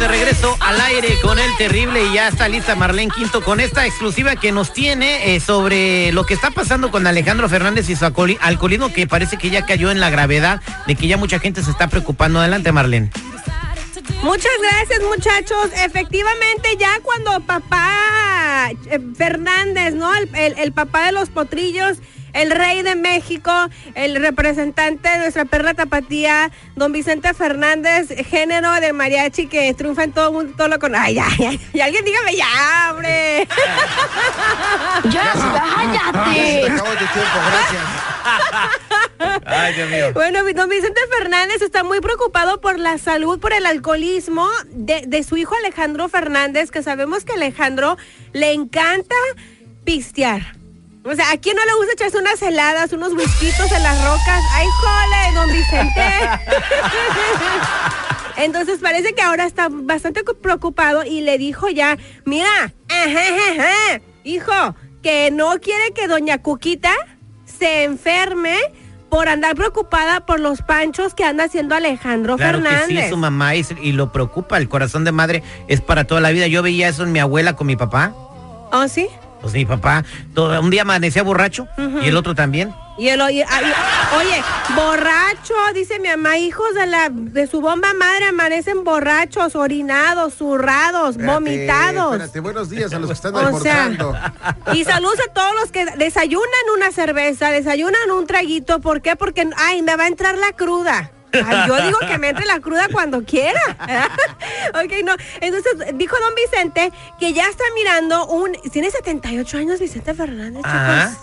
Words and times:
De 0.00 0.08
regreso 0.08 0.56
al 0.60 0.80
aire 0.80 1.08
con 1.20 1.38
el 1.38 1.54
terrible 1.58 2.02
y 2.02 2.14
ya 2.14 2.28
está 2.28 2.48
lista 2.48 2.74
Marlene 2.74 3.12
Quinto 3.14 3.42
con 3.42 3.60
esta 3.60 3.84
exclusiva 3.84 4.34
que 4.34 4.50
nos 4.50 4.72
tiene 4.72 5.34
eh, 5.34 5.40
sobre 5.40 6.10
lo 6.12 6.24
que 6.24 6.32
está 6.32 6.50
pasando 6.50 6.90
con 6.90 7.06
Alejandro 7.06 7.50
Fernández 7.50 7.90
y 7.90 7.96
su 7.96 8.06
alcoholismo 8.06 8.94
que 8.94 9.06
parece 9.06 9.36
que 9.36 9.50
ya 9.50 9.66
cayó 9.66 9.90
en 9.90 10.00
la 10.00 10.08
gravedad 10.08 10.62
de 10.86 10.94
que 10.94 11.06
ya 11.06 11.18
mucha 11.18 11.38
gente 11.38 11.62
se 11.62 11.70
está 11.70 11.88
preocupando. 11.88 12.38
Adelante 12.38 12.72
Marlene. 12.72 13.10
Muchas 14.22 14.52
gracias 14.62 15.02
muchachos. 15.02 15.70
Efectivamente 15.84 16.70
ya 16.78 16.98
cuando 17.02 17.38
papá 17.40 18.70
eh, 18.70 19.00
Fernández, 19.14 19.92
¿no? 19.92 20.10
el 20.14 20.72
papá 20.72 21.04
de 21.04 21.12
los 21.12 21.28
potrillos 21.28 21.98
el 22.32 22.50
rey 22.50 22.82
de 22.82 22.96
México, 22.96 23.52
el 23.94 24.16
representante 24.16 25.08
de 25.08 25.18
nuestra 25.18 25.44
perra 25.44 25.74
tapatía, 25.74 26.50
don 26.76 26.92
Vicente 26.92 27.32
Fernández, 27.34 28.08
género 28.28 28.72
de 28.80 28.92
mariachi 28.92 29.46
que 29.46 29.72
triunfa 29.74 30.04
en 30.04 30.12
todo 30.12 30.28
el 30.28 30.32
mundo, 30.32 30.54
todo 30.56 30.68
lo 30.68 30.78
con. 30.78 30.94
Ay, 30.94 31.14
ya, 31.14 31.28
ya, 31.38 31.52
y 31.72 31.80
alguien 31.80 32.04
dígame 32.04 32.36
ya, 32.36 32.90
hombre. 32.90 33.48
ya, 35.04 35.32
cállate. 35.32 36.62
Se 36.64 36.70
acabó 36.70 36.90
tu 36.90 37.06
tiempo, 37.06 37.38
gracias. 37.50 37.82
Ay, 39.46 39.74
Dios 39.74 39.90
mío. 39.90 40.12
Bueno, 40.14 40.40
don 40.54 40.68
Vicente 40.68 41.00
Fernández 41.18 41.62
está 41.62 41.84
muy 41.84 42.00
preocupado 42.00 42.60
por 42.60 42.78
la 42.78 42.98
salud, 42.98 43.38
por 43.38 43.52
el 43.52 43.66
alcoholismo 43.66 44.48
de, 44.70 45.02
de 45.06 45.22
su 45.22 45.36
hijo 45.36 45.54
Alejandro 45.56 46.08
Fernández, 46.08 46.70
que 46.70 46.82
sabemos 46.82 47.24
que 47.24 47.32
Alejandro 47.32 47.96
le 48.32 48.52
encanta 48.52 49.16
pistear. 49.84 50.59
O 51.02 51.14
sea, 51.14 51.30
¿a 51.30 51.36
quién 51.38 51.56
no 51.56 51.64
le 51.64 51.74
gusta 51.76 51.92
echarse 51.94 52.18
unas 52.18 52.42
heladas, 52.42 52.92
unos 52.92 53.12
whiskitos 53.14 53.72
en 53.72 53.82
las 53.82 54.04
rocas? 54.04 54.44
¡Ay, 54.52 54.66
jole, 54.80 55.34
don 55.34 55.48
Vicente! 55.48 56.02
Entonces 58.36 58.80
parece 58.80 59.14
que 59.14 59.22
ahora 59.22 59.46
está 59.46 59.68
bastante 59.70 60.22
preocupado 60.24 61.04
y 61.04 61.22
le 61.22 61.38
dijo 61.38 61.68
ya, 61.68 61.96
mira, 62.24 62.72
hijo, 64.24 64.74
que 65.02 65.30
no 65.30 65.58
quiere 65.60 65.92
que 65.94 66.06
doña 66.06 66.42
Cuquita 66.42 66.92
se 67.44 67.84
enferme 67.84 68.56
por 69.08 69.28
andar 69.28 69.56
preocupada 69.56 70.24
por 70.24 70.38
los 70.38 70.62
panchos 70.62 71.14
que 71.14 71.24
anda 71.24 71.44
haciendo 71.44 71.74
Alejandro 71.74 72.38
Fernández. 72.38 72.88
Que 72.88 73.02
sí, 73.04 73.08
su 73.08 73.16
mamá 73.16 73.56
y, 73.56 73.66
y, 73.82 73.92
lo 73.92 74.12
preocupa, 74.12 74.56
el 74.58 74.68
corazón 74.68 75.04
de 75.04 75.12
madre 75.12 75.42
es 75.66 75.80
para 75.80 76.04
toda 76.04 76.20
la 76.20 76.30
vida. 76.30 76.46
Yo 76.46 76.62
veía 76.62 76.88
eso 76.88 77.02
en 77.02 77.12
mi 77.12 77.18
abuela 77.18 77.56
con 77.56 77.66
mi 77.66 77.76
papá. 77.76 78.14
¿Oh, 78.72 78.86
sí? 78.86 79.08
Pues 79.40 79.54
mi 79.54 79.64
papá, 79.64 80.04
todo, 80.34 80.60
un 80.60 80.70
día 80.70 80.82
amanecía 80.82 81.22
borracho 81.22 81.66
y 82.02 82.08
el 82.08 82.16
otro 82.16 82.34
también. 82.34 82.74
Y 82.98 83.08
el 83.08 83.22
oye, 83.22 83.46
borracho, 84.76 85.54
dice 85.74 85.98
mi 85.98 86.08
mamá, 86.08 86.36
hijos 86.36 86.74
de 86.74 86.86
la 86.86 87.08
de 87.10 87.46
su 87.46 87.62
bomba 87.62 87.94
madre 87.94 88.26
amanecen 88.26 88.84
borrachos, 88.84 89.56
orinados, 89.56 90.34
zurrados, 90.34 91.16
vomitados. 91.16 92.12
Espérate, 92.12 92.40
buenos 92.40 92.68
días 92.68 92.92
a 92.92 92.98
los 92.98 93.08
que 93.08 93.14
están 93.14 93.34
o 93.34 94.74
y 94.74 94.84
saludos 94.84 95.18
a 95.26 95.32
todos 95.32 95.54
los 95.58 95.72
que 95.72 95.86
desayunan 95.96 96.44
una 96.76 96.92
cerveza, 96.92 97.50
desayunan 97.50 98.10
un 98.10 98.26
traguito, 98.26 98.80
¿por 98.80 99.00
qué? 99.00 99.16
Porque 99.16 99.48
ay, 99.56 99.80
me 99.80 99.96
va 99.96 100.04
a 100.04 100.08
entrar 100.08 100.36
la 100.36 100.52
cruda 100.52 101.10
yo 101.32 101.82
digo 101.82 101.98
que 102.00 102.18
me 102.18 102.30
entre 102.30 102.46
la 102.46 102.60
cruda 102.60 102.88
cuando 102.90 103.22
quiera. 103.24 103.60
ok, 104.74 104.92
no. 105.04 105.14
Entonces, 105.40 105.72
dijo 105.94 106.16
don 106.18 106.34
Vicente 106.34 106.92
que 107.18 107.32
ya 107.32 107.48
está 107.48 107.64
mirando 107.74 108.26
un... 108.26 108.52
Tiene 108.72 108.90
78 108.90 109.58
años 109.58 109.80
Vicente 109.80 110.14
Fernández, 110.14 110.62
Ajá. 110.64 111.16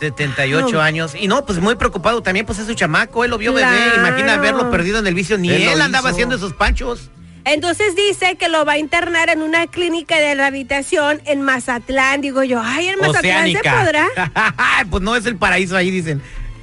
78 0.00 0.80
años. 0.80 1.14
Y 1.18 1.28
no, 1.28 1.44
pues 1.44 1.58
muy 1.58 1.74
preocupado 1.76 2.22
también, 2.22 2.46
pues 2.46 2.58
es 2.58 2.66
su 2.66 2.74
chamaco, 2.74 3.24
él 3.24 3.30
lo 3.30 3.38
vio 3.38 3.52
bebé, 3.52 3.94
imagina 3.96 4.34
haberlo 4.34 4.70
perdido 4.70 4.98
en 4.98 5.06
el 5.06 5.14
vicio, 5.14 5.38
ni 5.38 5.50
él, 5.50 5.80
andaba 5.80 6.10
haciendo 6.10 6.36
esos 6.36 6.52
panchos. 6.52 7.10
Entonces 7.44 7.94
dice 7.94 8.34
que 8.36 8.48
lo 8.48 8.64
va 8.64 8.72
a 8.72 8.78
internar 8.78 9.30
en 9.30 9.40
una 9.40 9.68
clínica 9.68 10.16
de 10.16 10.34
rehabilitación 10.34 11.22
en 11.26 11.42
Mazatlán. 11.42 12.20
Digo 12.20 12.42
yo, 12.42 12.60
ay, 12.60 12.88
en 12.88 12.98
Mazatlán 12.98 13.52
se 13.52 13.58
podrá. 13.58 14.08
pues 14.90 15.02
no 15.02 15.14
es 15.14 15.26
el 15.26 15.36
paraíso 15.36 15.76
ahí, 15.76 15.92
dicen. 15.92 16.20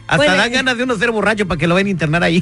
Hasta 0.07 0.35
dan 0.35 0.51
ganas 0.51 0.77
de 0.77 0.83
uno 0.83 0.95
ser 0.97 1.11
borracho 1.11 1.47
para 1.47 1.57
que 1.57 1.67
lo 1.67 1.75
vayan 1.75 1.87
a 1.87 1.91
internar 1.91 2.23
ahí. 2.23 2.41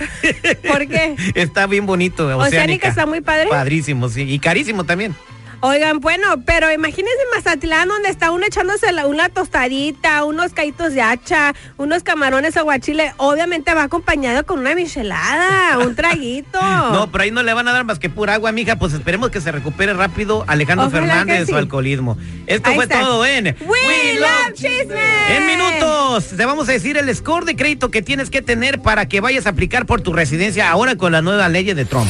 ¿Por 0.67 0.87
qué? 0.87 1.15
está 1.35 1.67
bien 1.67 1.85
bonito. 1.85 2.25
Oceánica. 2.25 2.47
Oceánica 2.47 2.87
está 2.89 3.05
muy 3.05 3.21
padre. 3.21 3.47
Padrísimo, 3.49 4.09
sí. 4.09 4.23
Y 4.23 4.39
carísimo 4.39 4.83
también. 4.83 5.15
Oigan, 5.61 5.99
bueno, 5.99 6.41
pero 6.43 6.71
imagínense 6.71 7.19
Mazatlán 7.35 7.87
donde 7.87 8.09
está 8.09 8.31
uno 8.31 8.45
echándose 8.45 8.87
una 9.05 9.29
tostadita, 9.29 10.23
unos 10.23 10.53
caítos 10.53 10.93
de 10.93 11.01
hacha, 11.01 11.53
unos 11.77 12.03
camarones 12.03 12.57
aguachile. 12.57 13.13
Obviamente 13.17 13.73
va 13.73 13.83
acompañado 13.83 14.43
con 14.45 14.59
una 14.59 14.73
michelada, 14.73 15.77
un 15.79 15.95
traguito. 15.95 16.59
no, 16.91 17.11
pero 17.11 17.23
ahí 17.23 17.31
no 17.31 17.43
le 17.43 17.53
van 17.53 17.67
a 17.67 17.73
dar 17.73 17.85
más 17.85 17.99
que 17.99 18.09
pura 18.09 18.33
agua, 18.33 18.51
mija. 18.51 18.77
Pues 18.77 18.93
esperemos 18.93 19.29
que 19.29 19.39
se 19.39 19.51
recupere 19.51 19.93
rápido 19.93 20.43
Alejandro 20.47 20.89
Fernández 20.89 21.41
de 21.41 21.45
su 21.45 21.55
alcoholismo. 21.55 22.17
Esto 22.47 22.71
fue 22.73 22.87
todo 22.87 23.25
en 23.25 23.55
We, 23.61 24.19
Love 24.19 24.53
Chisme. 24.53 25.37
En 25.37 25.45
minutos 25.45 26.29
te 26.35 26.45
vamos 26.45 26.67
a 26.69 26.71
decir 26.71 26.97
el 26.97 27.15
score 27.15 27.45
de 27.45 27.55
crédito 27.55 27.91
que 27.91 28.01
tienes 28.01 28.29
que 28.29 28.41
tener 28.41 28.81
para 28.81 29.07
que 29.07 29.21
vayas 29.21 29.45
a 29.45 29.49
aplicar 29.49 29.85
por 29.85 30.01
tu 30.01 30.11
residencia 30.11 30.69
ahora 30.71 30.95
con 30.95 31.11
la 31.11 31.21
nueva 31.21 31.47
ley 31.49 31.65
de 31.65 31.85
Trump. 31.85 32.09